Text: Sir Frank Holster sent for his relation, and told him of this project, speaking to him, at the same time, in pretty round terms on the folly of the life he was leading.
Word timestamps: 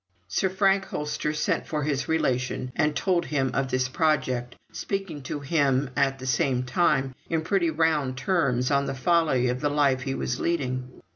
Sir 0.27 0.49
Frank 0.49 0.85
Holster 0.85 1.31
sent 1.31 1.67
for 1.67 1.83
his 1.83 2.07
relation, 2.09 2.71
and 2.75 2.95
told 2.95 3.25
him 3.27 3.51
of 3.53 3.69
this 3.69 3.87
project, 3.87 4.55
speaking 4.71 5.21
to 5.21 5.41
him, 5.41 5.91
at 5.95 6.17
the 6.17 6.25
same 6.25 6.63
time, 6.63 7.13
in 7.29 7.41
pretty 7.43 7.69
round 7.69 8.17
terms 8.17 8.71
on 8.71 8.87
the 8.87 8.95
folly 8.95 9.47
of 9.47 9.61
the 9.61 9.69
life 9.69 10.01
he 10.01 10.15
was 10.15 10.39
leading. 10.39 10.89